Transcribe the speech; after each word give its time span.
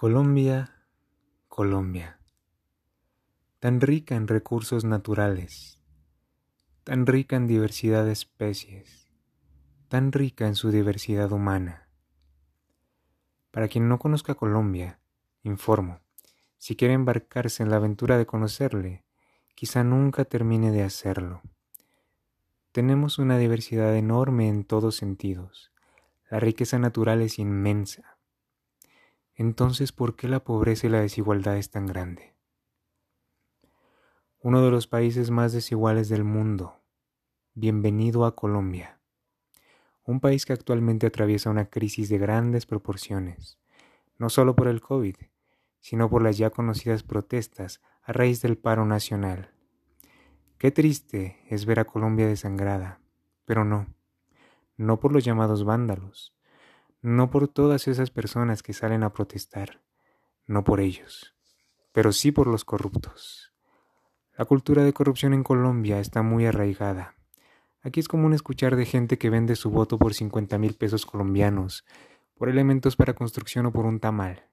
Colombia, 0.00 0.76
Colombia, 1.48 2.20
tan 3.58 3.80
rica 3.80 4.14
en 4.14 4.28
recursos 4.28 4.84
naturales, 4.84 5.82
tan 6.84 7.04
rica 7.04 7.34
en 7.34 7.48
diversidad 7.48 8.04
de 8.04 8.12
especies, 8.12 9.10
tan 9.88 10.12
rica 10.12 10.46
en 10.46 10.54
su 10.54 10.70
diversidad 10.70 11.32
humana. 11.32 11.88
Para 13.50 13.66
quien 13.66 13.88
no 13.88 13.98
conozca 13.98 14.36
Colombia, 14.36 15.00
informo, 15.42 15.98
si 16.58 16.76
quiere 16.76 16.94
embarcarse 16.94 17.64
en 17.64 17.70
la 17.70 17.78
aventura 17.78 18.18
de 18.18 18.26
conocerle, 18.26 19.04
quizá 19.56 19.82
nunca 19.82 20.24
termine 20.24 20.70
de 20.70 20.84
hacerlo. 20.84 21.42
Tenemos 22.70 23.18
una 23.18 23.36
diversidad 23.36 23.96
enorme 23.96 24.46
en 24.46 24.62
todos 24.62 24.94
sentidos. 24.94 25.72
La 26.30 26.38
riqueza 26.38 26.78
natural 26.78 27.20
es 27.20 27.40
inmensa 27.40 28.17
entonces 29.38 29.92
¿por 29.92 30.16
qué 30.16 30.26
la 30.26 30.42
pobreza 30.42 30.88
y 30.88 30.90
la 30.90 31.00
desigualdad 31.00 31.58
es 31.58 31.70
tan 31.70 31.86
grande? 31.86 32.34
Uno 34.40 34.62
de 34.62 34.72
los 34.72 34.88
países 34.88 35.30
más 35.30 35.52
desiguales 35.52 36.08
del 36.08 36.24
mundo. 36.24 36.80
Bienvenido 37.54 38.24
a 38.24 38.34
Colombia. 38.34 38.98
Un 40.02 40.18
país 40.18 40.44
que 40.44 40.52
actualmente 40.52 41.06
atraviesa 41.06 41.50
una 41.50 41.66
crisis 41.66 42.08
de 42.08 42.18
grandes 42.18 42.66
proporciones, 42.66 43.60
no 44.16 44.28
solo 44.28 44.56
por 44.56 44.66
el 44.66 44.80
COVID, 44.80 45.14
sino 45.78 46.10
por 46.10 46.20
las 46.20 46.36
ya 46.36 46.50
conocidas 46.50 47.04
protestas 47.04 47.80
a 48.02 48.12
raíz 48.12 48.42
del 48.42 48.58
paro 48.58 48.86
nacional. 48.86 49.52
Qué 50.58 50.72
triste 50.72 51.38
es 51.48 51.64
ver 51.64 51.78
a 51.78 51.84
Colombia 51.84 52.26
desangrada, 52.26 53.00
pero 53.44 53.64
no, 53.64 53.86
no 54.76 54.98
por 54.98 55.12
los 55.12 55.24
llamados 55.24 55.64
vándalos, 55.64 56.37
no 57.00 57.30
por 57.30 57.48
todas 57.48 57.86
esas 57.88 58.10
personas 58.10 58.62
que 58.62 58.72
salen 58.72 59.02
a 59.02 59.12
protestar, 59.12 59.82
no 60.46 60.64
por 60.64 60.80
ellos, 60.80 61.34
pero 61.92 62.12
sí 62.12 62.32
por 62.32 62.46
los 62.46 62.64
corruptos. 62.64 63.52
La 64.36 64.44
cultura 64.44 64.84
de 64.84 64.92
corrupción 64.92 65.34
en 65.34 65.42
Colombia 65.42 66.00
está 66.00 66.22
muy 66.22 66.46
arraigada. 66.46 67.16
Aquí 67.82 68.00
es 68.00 68.08
común 68.08 68.34
escuchar 68.34 68.76
de 68.76 68.86
gente 68.86 69.18
que 69.18 69.30
vende 69.30 69.56
su 69.56 69.70
voto 69.70 69.98
por 69.98 70.14
50 70.14 70.58
mil 70.58 70.74
pesos 70.74 71.06
colombianos, 71.06 71.84
por 72.34 72.48
elementos 72.48 72.96
para 72.96 73.14
construcción 73.14 73.66
o 73.66 73.72
por 73.72 73.86
un 73.86 74.00
tamal. 74.00 74.48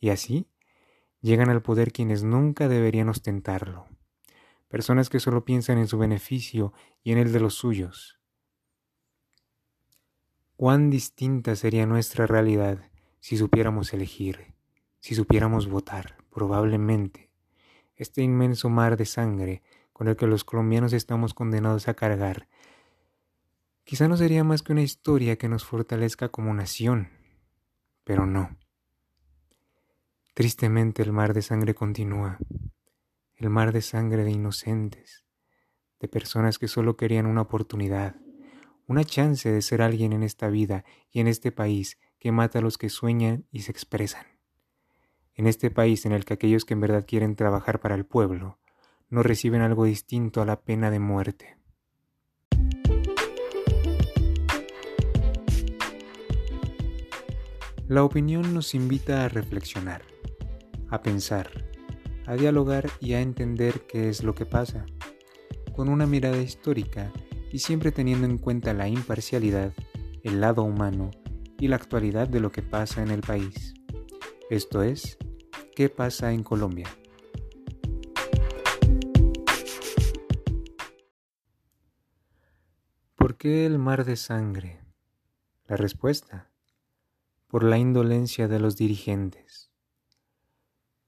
Y 0.00 0.10
así 0.10 0.50
llegan 1.20 1.50
al 1.50 1.62
poder 1.62 1.92
quienes 1.92 2.22
nunca 2.22 2.68
deberían 2.68 3.08
ostentarlo. 3.08 3.86
Personas 4.68 5.08
que 5.08 5.20
solo 5.20 5.44
piensan 5.44 5.78
en 5.78 5.88
su 5.88 5.98
beneficio 5.98 6.72
y 7.02 7.12
en 7.12 7.18
el 7.18 7.32
de 7.32 7.40
los 7.40 7.54
suyos, 7.54 8.20
Cuán 10.56 10.88
distinta 10.88 11.54
sería 11.54 11.84
nuestra 11.84 12.26
realidad 12.26 12.90
si 13.20 13.36
supiéramos 13.36 13.92
elegir, 13.92 14.54
si 15.00 15.14
supiéramos 15.14 15.68
votar, 15.68 16.16
probablemente. 16.30 17.28
Este 17.94 18.22
inmenso 18.22 18.70
mar 18.70 18.96
de 18.96 19.04
sangre 19.04 19.62
con 19.92 20.08
el 20.08 20.16
que 20.16 20.26
los 20.26 20.44
colombianos 20.44 20.94
estamos 20.94 21.34
condenados 21.34 21.88
a 21.88 21.94
cargar, 21.94 22.48
quizá 23.84 24.08
no 24.08 24.16
sería 24.16 24.44
más 24.44 24.62
que 24.62 24.72
una 24.72 24.80
historia 24.80 25.36
que 25.36 25.50
nos 25.50 25.66
fortalezca 25.66 26.30
como 26.30 26.54
nación, 26.54 27.10
pero 28.02 28.24
no. 28.24 28.56
Tristemente 30.32 31.02
el 31.02 31.12
mar 31.12 31.34
de 31.34 31.42
sangre 31.42 31.74
continúa, 31.74 32.38
el 33.34 33.50
mar 33.50 33.72
de 33.72 33.82
sangre 33.82 34.24
de 34.24 34.30
inocentes, 34.30 35.22
de 36.00 36.08
personas 36.08 36.58
que 36.58 36.66
solo 36.66 36.96
querían 36.96 37.26
una 37.26 37.42
oportunidad, 37.42 38.16
una 38.86 39.04
chance 39.04 39.50
de 39.50 39.62
ser 39.62 39.82
alguien 39.82 40.12
en 40.12 40.22
esta 40.22 40.48
vida 40.48 40.84
y 41.10 41.20
en 41.20 41.26
este 41.26 41.50
país 41.50 41.98
que 42.18 42.32
mata 42.32 42.60
a 42.60 42.62
los 42.62 42.78
que 42.78 42.88
sueñan 42.88 43.46
y 43.50 43.62
se 43.62 43.72
expresan. 43.72 44.26
En 45.34 45.46
este 45.46 45.70
país 45.70 46.06
en 46.06 46.12
el 46.12 46.24
que 46.24 46.34
aquellos 46.34 46.64
que 46.64 46.74
en 46.74 46.80
verdad 46.80 47.04
quieren 47.06 47.36
trabajar 47.36 47.80
para 47.80 47.94
el 47.94 48.06
pueblo 48.06 48.58
no 49.08 49.22
reciben 49.22 49.60
algo 49.60 49.84
distinto 49.84 50.40
a 50.40 50.46
la 50.46 50.60
pena 50.62 50.90
de 50.90 50.98
muerte. 50.98 51.56
La 57.88 58.02
opinión 58.02 58.52
nos 58.52 58.74
invita 58.74 59.24
a 59.24 59.28
reflexionar, 59.28 60.02
a 60.88 61.02
pensar, 61.02 61.50
a 62.26 62.34
dialogar 62.34 62.90
y 63.00 63.12
a 63.12 63.20
entender 63.20 63.86
qué 63.86 64.08
es 64.08 64.24
lo 64.24 64.34
que 64.34 64.44
pasa, 64.44 64.86
con 65.72 65.88
una 65.88 66.06
mirada 66.06 66.38
histórica 66.38 67.12
y 67.52 67.60
siempre 67.60 67.92
teniendo 67.92 68.26
en 68.26 68.38
cuenta 68.38 68.74
la 68.74 68.88
imparcialidad, 68.88 69.72
el 70.22 70.40
lado 70.40 70.62
humano 70.62 71.10
y 71.58 71.68
la 71.68 71.76
actualidad 71.76 72.28
de 72.28 72.40
lo 72.40 72.50
que 72.50 72.62
pasa 72.62 73.02
en 73.02 73.10
el 73.10 73.20
país. 73.20 73.74
Esto 74.50 74.82
es, 74.82 75.18
¿qué 75.74 75.88
pasa 75.88 76.32
en 76.32 76.42
Colombia? 76.42 76.88
¿Por 83.14 83.36
qué 83.36 83.66
el 83.66 83.78
mar 83.78 84.04
de 84.04 84.16
sangre? 84.16 84.80
La 85.66 85.76
respuesta, 85.76 86.50
por 87.48 87.64
la 87.64 87.78
indolencia 87.78 88.48
de 88.48 88.60
los 88.60 88.76
dirigentes. 88.76 89.70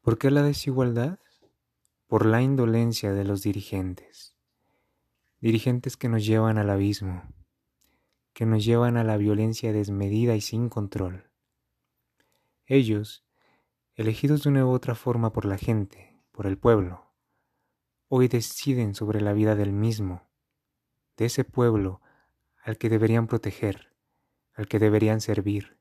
¿Por 0.00 0.19
qué 0.19 0.31
la 0.31 0.43
desigualdad? 0.43 1.19
Por 2.06 2.25
la 2.25 2.41
indolencia 2.43 3.12
de 3.12 3.25
los 3.25 3.43
dirigentes 3.43 4.38
dirigentes 5.41 5.97
que 5.97 6.09
nos 6.09 6.26
llevan 6.26 6.59
al 6.59 6.71
abismo, 6.71 7.22
que 8.32 8.47
nos 8.47 8.65
llevan 8.65 8.97
a 8.97 9.04
la 9.04 9.16
violencia 9.16 9.72
desmedida 9.72 10.34
y 10.34 10.41
sin 10.41 10.69
control. 10.69 11.31
Ellos, 12.66 13.25
elegidos 13.94 14.43
de 14.43 14.50
una 14.50 14.66
u 14.66 14.71
otra 14.71 14.94
forma 14.94 15.32
por 15.32 15.44
la 15.44 15.59
gente, 15.59 16.21
por 16.32 16.47
el 16.47 16.59
pueblo, 16.59 17.12
hoy 18.09 18.28
deciden 18.28 18.94
sobre 18.94 19.21
la 19.21 19.32
vida 19.32 19.54
del 19.54 19.72
mismo, 19.72 20.28
de 21.16 21.27
ese 21.27 21.44
pueblo 21.44 22.00
al 22.62 22.78
que 22.78 22.88
deberían 22.88 23.27
proteger, 23.27 23.94
al 24.54 24.66
que 24.66 24.78
deberían 24.78 25.21
servir. 25.21 25.78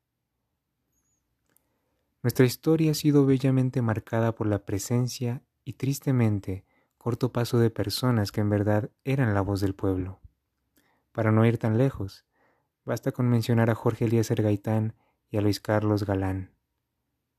Nuestra 2.21 2.45
historia 2.45 2.91
ha 2.91 2.95
sido 2.95 3.25
bellamente 3.25 3.81
marcada 3.81 4.35
por 4.35 4.47
la 4.47 4.65
presencia 4.65 5.43
y 5.63 5.73
tristemente 5.73 6.65
corto 7.07 7.31
paso 7.31 7.57
de 7.57 7.69
personas 7.69 8.33
que 8.33 8.41
en 8.41 8.49
verdad 8.49 8.91
eran 9.05 9.33
la 9.33 9.39
voz 9.39 9.61
del 9.61 9.73
pueblo. 9.73 10.19
Para 11.13 11.31
no 11.31 11.45
ir 11.45 11.57
tan 11.57 11.77
lejos, 11.77 12.25
basta 12.83 13.13
con 13.13 13.29
mencionar 13.29 13.69
a 13.69 13.75
Jorge 13.75 14.03
Eliezer 14.03 14.41
Gaitán 14.41 14.93
y 15.29 15.37
a 15.37 15.41
Luis 15.41 15.61
Carlos 15.61 16.05
Galán, 16.05 16.51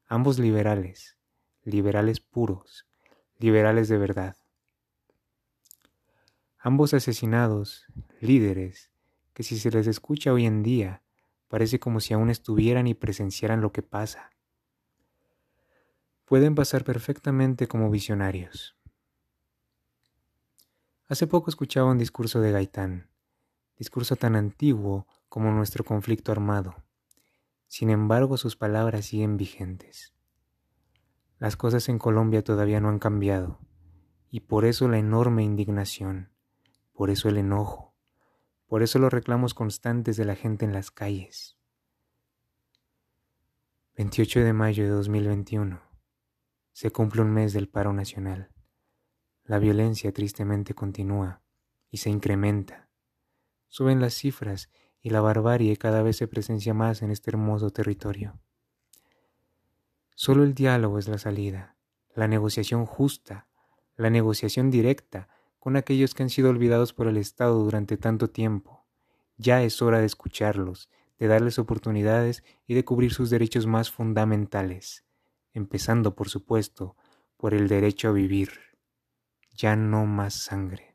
ambos 0.07 0.39
liberales, 0.39 1.19
liberales 1.65 2.19
puros, 2.19 2.89
liberales 3.37 3.89
de 3.89 3.99
verdad. 3.99 4.37
Ambos 6.59 6.95
asesinados, 6.95 7.85
líderes, 8.23 8.91
que 9.35 9.43
si 9.43 9.59
se 9.59 9.71
les 9.71 9.87
escucha 9.87 10.33
hoy 10.33 10.47
en 10.47 10.63
día, 10.63 11.03
parece 11.47 11.79
como 11.79 12.01
si 12.01 12.15
aún 12.15 12.31
estuvieran 12.31 12.87
y 12.87 12.95
presenciaran 12.95 13.61
lo 13.61 13.71
que 13.71 13.83
pasa. 13.83 14.31
Pueden 16.25 16.55
pasar 16.55 16.85
perfectamente 16.85 17.69
como 17.69 17.91
visionarios. 17.91 18.78
Hace 21.09 21.27
poco 21.27 21.49
escuchaba 21.49 21.91
un 21.91 21.97
discurso 21.97 22.41
de 22.43 22.53
Gaitán, 22.53 23.09
discurso 23.79 24.17
tan 24.17 24.37
antiguo 24.37 25.07
como 25.31 25.51
nuestro 25.53 25.83
conflicto 25.83 26.33
armado. 26.33 26.85
Sin 27.67 27.89
embargo, 27.89 28.37
sus 28.37 28.57
palabras 28.57 29.07
siguen 29.07 29.39
vigentes. 29.39 30.13
Las 31.39 31.57
cosas 31.57 31.89
en 31.89 31.99
Colombia 31.99 32.45
todavía 32.45 32.81
no 32.81 32.91
han 32.91 32.99
cambiado, 32.99 33.59
y 34.31 34.41
por 34.41 34.67
eso 34.67 34.87
la 34.87 34.99
enorme 34.99 35.43
indignación, 35.45 36.31
por 36.93 37.09
eso 37.09 37.31
el 37.31 37.39
enojo, 37.39 37.95
por 38.67 38.83
eso 38.83 38.99
los 38.99 39.11
reclamos 39.11 39.55
constantes 39.55 40.19
de 40.19 40.27
la 40.27 40.37
gente 40.37 40.67
en 40.67 40.75
las 40.75 40.91
calles. 40.91 41.57
28 43.97 44.41
de 44.41 44.53
mayo 44.53 44.85
de 44.85 44.91
2021. 44.91 45.81
Se 46.73 46.91
cumple 46.91 47.23
un 47.23 47.31
mes 47.31 47.55
del 47.55 47.69
paro 47.71 47.95
nacional. 47.95 48.51
La 49.49 49.59
violencia 49.59 50.13
tristemente 50.13 50.75
continúa 50.75 51.41
y 51.91 51.97
se 51.97 52.11
incrementa. 52.11 52.91
Suben 53.69 53.99
las 53.99 54.13
cifras 54.13 54.69
y 55.01 55.09
la 55.09 55.23
barbarie 55.23 55.79
cada 55.79 56.03
vez 56.03 56.19
se 56.19 56.29
presencia 56.29 56.75
más 56.75 57.01
en 57.01 57.11
este 57.11 57.31
hermoso 57.31 57.71
territorio. 57.71 58.39
Solo 60.15 60.45
el 60.45 60.53
diálogo 60.53 60.99
es 60.99 61.09
la 61.09 61.17
salida, 61.17 61.79
la 62.15 62.29
negociación 62.29 62.85
justa, 62.85 63.49
la 63.97 64.11
negociación 64.11 64.71
directa 64.71 65.31
con 65.59 65.77
aquellos 65.77 66.13
que 66.13 66.25
han 66.25 66.31
sido 66.31 66.51
olvidados 66.51 66.93
por 66.93 67.07
el 67.07 67.17
Estado 67.17 67.59
durante 67.59 67.97
tanto 67.97 68.29
tiempo. 68.29 68.85
Ya 69.39 69.63
es 69.63 69.81
hora 69.81 70.01
de 70.01 70.05
escucharlos, 70.05 70.91
de 71.19 71.27
darles 71.27 71.59
oportunidades 71.59 72.45
y 72.67 72.75
de 72.75 72.85
cubrir 72.85 73.15
sus 73.15 73.31
derechos 73.31 73.67
más 73.67 73.91
fundamentales, 73.91 75.07
empezando, 75.55 76.15
por 76.15 76.29
supuesto, 76.29 76.97
por 77.39 77.55
el 77.55 77.67
derecho 77.67 78.09
a 78.11 78.13
vivir 78.13 78.68
ya 79.59 79.75
no 79.75 80.07
más 80.07 80.35
sangre. 80.35 80.95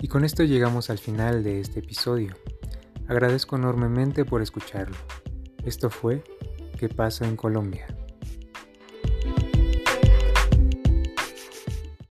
Y 0.00 0.06
con 0.06 0.24
esto 0.24 0.44
llegamos 0.44 0.88
al 0.88 0.98
final 0.98 1.42
de 1.42 1.60
este 1.60 1.80
episodio. 1.80 2.36
Agradezco 3.08 3.56
enormemente 3.56 4.24
por 4.24 4.40
escucharlo. 4.40 4.96
Esto 5.64 5.90
fue 5.90 6.22
¿Qué 6.78 6.88
pasa 6.88 7.26
en 7.26 7.34
Colombia? 7.34 7.97